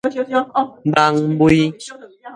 [0.93, 1.73] 蠓蝛